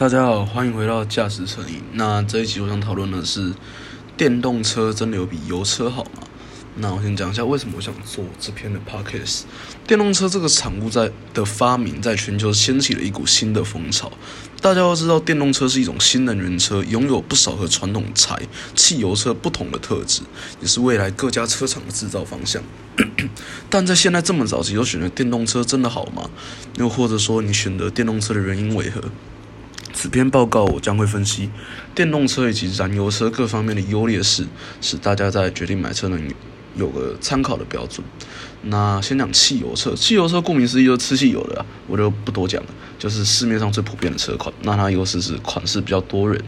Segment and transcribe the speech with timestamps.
[0.00, 1.82] 大家好，欢迎回到驾驶成瘾。
[1.92, 3.52] 那这一集我想讨论的是，
[4.16, 6.22] 电动车真的有比油车好吗？
[6.76, 9.42] 那我先讲一下为什么我想做这篇的 podcast。
[9.86, 14.10] 电动车这个产物在的发明，在全球掀起了一股新的风潮。
[14.62, 18.40] 大家要知道，电动车是一种新能源车，拥有不少和传统柴
[18.74, 20.22] 汽油车不同的特质，
[20.62, 22.62] 也是未来各家车厂的制造方向。
[23.68, 26.30] 但在现在这么早期就选择电动车，真的好吗？
[26.78, 29.02] 又或者说，你选择电动车的原因为何？
[29.92, 31.50] 此篇报告我将会分析
[31.94, 34.46] 电动车以及燃油车各方面的优劣势，
[34.80, 36.20] 使大家在决定买车能
[36.76, 38.04] 有个参考的标准。
[38.62, 42.68] 那先讲汽油车，汽油车顾名思义就是吃汽油的，我就不多讲了，
[42.98, 44.52] 就是市面上最普遍的车款。
[44.62, 46.42] 那它优势是款式比较多人，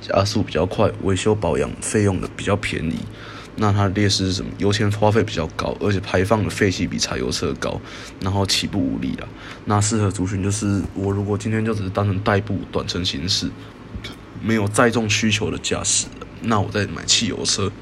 [0.00, 2.96] 加速比较快，维修保养费用的比较便宜。
[3.56, 4.50] 那它的劣势是什么？
[4.58, 7.80] 油钱花费比较高，而且排放的废气比柴油车高，
[8.20, 9.26] 然后起步无力了。
[9.64, 13.50] 那适合族群就是我如果今天就只是当成代步短程行驶，
[14.42, 16.06] 没有载重需求的驾驶，
[16.42, 17.72] 那我再买汽油车。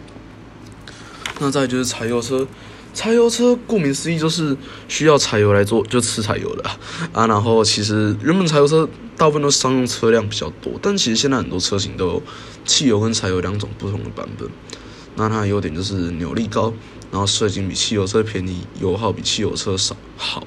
[1.40, 2.46] 那再就是柴油车，
[2.94, 6.70] 柴油车顾名思义就是需要柴油来做，就吃柴油的
[7.12, 7.26] 啊。
[7.26, 12.22] 然后其实原本柴油车大部分都商用车辆比较多，但其实现在很多车型都有
[12.64, 14.48] 汽油跟柴油两种不同的版本。
[15.16, 16.72] 那它的优点就是扭力高，
[17.10, 20.46] 然后税金比汽油车便宜，油耗比汽油车少好。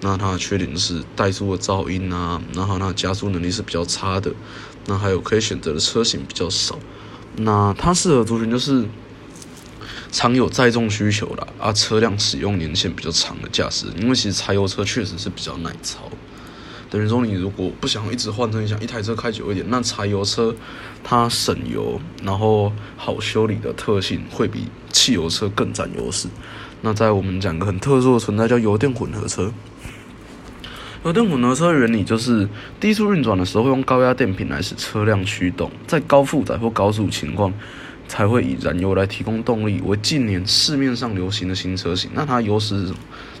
[0.00, 4.32] 那它的缺点就是怠速的噪音啊，然后它加速能力是比较差的。
[4.86, 6.78] 那还有可以选择的车型比较少。
[7.36, 8.84] 那它适合族群就是
[10.10, 16.00] 常有载重需求啦，啊，车辆使用年限比较长的驾驶，因为其实柴油车确实是比较耐操。
[16.90, 20.54] 等于说，你如果不想一直换车，你想一台车开久一点，那柴油车
[21.04, 26.28] 它省油，然后好修理的特性会比汽油车更占优势。
[26.80, 29.52] 那在我们讲个很特殊的存在，叫油电混合车。
[31.04, 32.48] 油电混合车原理就是
[32.80, 37.52] 低速运转的时候会用高压电瓶来使车辆驱动，在高负载或高速情况
[38.08, 42.10] 才会以燃油来提供动力，为近年市面上流行的新车型。
[42.14, 42.98] 那它优势是什么？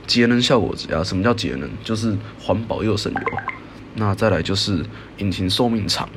[0.08, 1.04] 节能效果佳。
[1.04, 1.70] 什么叫节能？
[1.84, 3.20] 就是环保又省油。
[3.94, 4.84] 那再来就是
[5.18, 6.08] 引擎寿命长，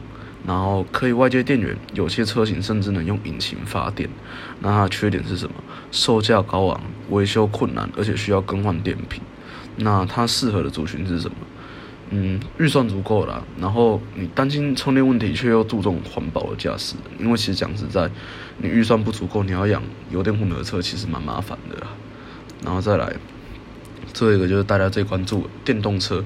[0.46, 4.10] 然后可以外接电源，有些车型甚至能用引擎发电。
[4.60, 5.56] 那它缺点是什么？
[5.92, 9.22] 售价高昂，维修困难，而且需要更换电瓶。
[9.78, 11.36] 那它适合的族群是什么？
[12.12, 16.96] 嗯，预算足够了，然后你担心充电问题，却又注重环保的驾驶。
[17.18, 18.08] 因为其实讲实在，
[18.58, 19.82] 你预算不足够，你要养
[20.12, 21.78] 油电混合车，其实蛮麻烦的。
[22.64, 23.12] 然后再来。
[24.14, 26.24] 最后一个就是大家最关注电动车，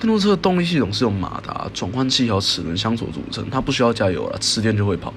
[0.00, 5.12] 电动车的动力系统是由马达、转换器和齿轮箱所组成，它不需要加油了，吃电就会跑。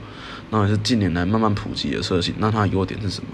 [0.50, 2.34] 那也是近年来慢慢普及的车型。
[2.38, 3.30] 那它的优点是什么？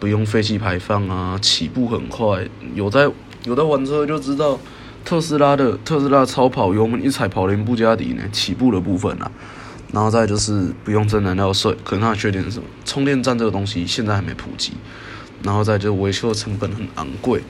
[0.00, 2.46] 不用废气排放啊，起步很快。
[2.74, 3.08] 有在
[3.44, 4.58] 有在玩车就知道，
[5.04, 9.30] 特斯拉的特斯拉超跑油门一踩跑连布加迪呢，起步的部分啊。
[9.92, 12.64] 然后再就是不用增燃料税，可能它的缺点是什么？
[12.84, 14.72] 充电站这个东西现在还没普及。
[15.42, 17.42] 然后再就是维修的成本很昂贵。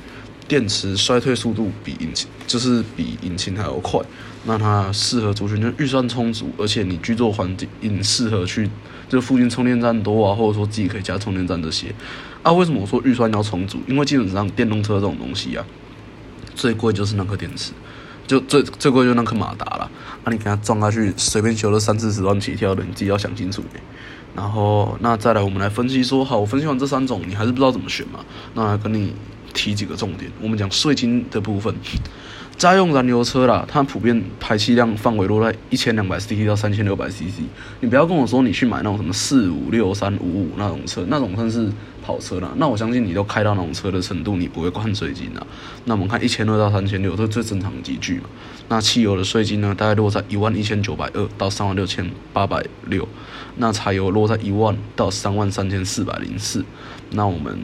[0.46, 3.98] 电池衰退速度比引擎就是比引擎还要快，
[4.44, 8.68] 那它适合族群就预算充足，而且你居住环境适合去
[9.08, 11.94] 就附近充电站多啊，或者说自己可以加充电站这些。
[12.42, 13.78] 啊，为什么我说预算要充足？
[13.88, 15.64] 因为基本上电动车这种东西啊，
[16.54, 17.72] 最贵就是那颗电池，
[18.26, 19.90] 就最最贵就那颗马达了。
[20.24, 23.62] 那你给它装下去，随便修了三四十万起跳的，你自己要想清楚。
[24.36, 28.20] 然后那再来我们来分析说，好，我分析完这三种，你还是不知道怎么选嘛？
[28.52, 29.14] 那跟你。
[29.54, 31.74] 提几个重点，我们讲税金的部分，
[32.58, 37.40] 家用燃油车啦，它普遍排气量范围落在一千两百 CC 到三千六百 CC。
[37.80, 41.70] 你不要跟我说你去买那种什么四五六三五五那种车，那种算是
[42.04, 42.52] 跑车啦。
[42.56, 45.46] 那我相信你都开到那种车的程度，你不会关税金啦。
[45.84, 48.24] 那我们看一千二到三千六，这是最正常的集聚嘛。
[48.68, 53.08] 那汽油的税金呢，大概落在一万一千九百二到三万六千八百六。
[53.56, 56.64] 那柴油落在一万到三万三千四百零四。
[57.10, 57.58] 那我们。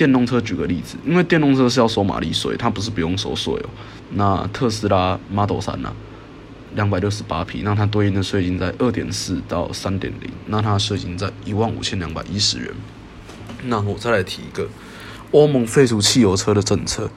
[0.00, 3.68] 电动车举个例子，因为电动车是要收马力税，它不是不用收税哦。
[4.14, 5.92] 那特斯拉 Model 三呢，
[6.74, 12.70] 两百六十八匹，那它对应的税金在二点四到三点零，那它税金在一万五千两百一十元。
[13.64, 14.68] 那我再来提一个，
[15.32, 17.10] 欧盟废除汽油车的政策，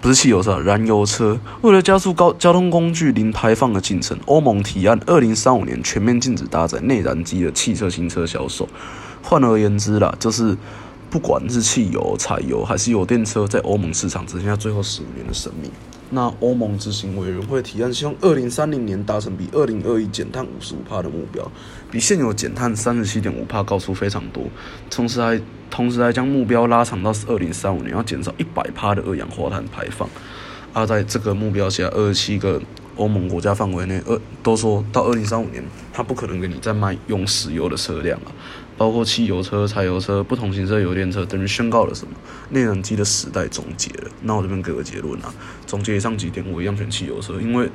[0.00, 1.38] 不是汽油车，燃油车。
[1.62, 8.68] 为了加速高交通工具零排放的进程，欧盟提案二零三五年全面禁止搭载内燃机的汽车新车销售。
[9.22, 10.56] 换而言之啦，就是。
[11.14, 15.70] 不管是汽油、柴油还是油电车，在欧盟市场只剩下最后十五年的生命。
[16.10, 21.48] 那欧盟执行委员会提案，希望二零三零年达成比二零二一减碳五十五帕的目标，
[21.88, 24.42] 比现有减碳三十七点五帕高出非常多。
[24.90, 25.40] 同时还
[25.70, 30.08] 同时还将目标拉长到二零三五年，要减少一百帕的二氧化碳排放。
[30.72, 32.60] 啊，在这个目标下，二十七个
[32.96, 35.62] 欧盟国家范围内，二都说到二零三五年，
[35.92, 38.34] 它不可能给你再卖用石油的车辆啊，
[38.76, 42.12] 包括汽油车、柴油车、不同形式的油电车，等于宣告了什么？
[42.50, 44.10] 内燃机的时代终结了。
[44.22, 45.32] 那我这边给个结论啊，
[45.66, 47.70] 总结以上几点，我一样选汽油车，因为。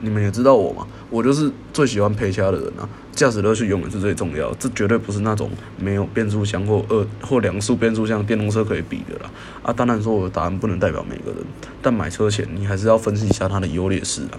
[0.00, 2.86] 你们也知道我嘛，我就是最喜欢陪车的人啊。
[3.12, 5.48] 驾驶乐趣永远是最重要，这绝对不是那种
[5.78, 9.30] 没有变速箱或二或两速变速箱电动车可以比的啦。
[9.62, 11.38] 啊，当然说我的答案不能代表每个人，
[11.80, 14.36] 但买车前你还是要分析一下它的优劣势啊。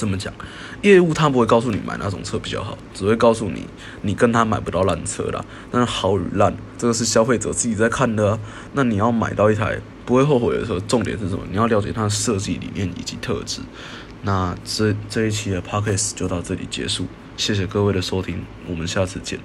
[0.00, 0.32] 这么讲，
[0.80, 3.66] 业务他不会告诉你买哪种车比较好，只会告诉你
[4.00, 5.44] 你跟他买不到烂车啦。
[5.70, 8.38] 但是好与烂，这个是消费者自己在看的。
[8.72, 11.42] 那你要买到一台不会后悔的时候，重点是什么？
[11.50, 13.60] 你要了解它的设计理念以及特质。
[14.22, 17.06] 那这这一期的 podcast 就到这里结束，
[17.36, 19.38] 谢谢各位的收听，我们下次见。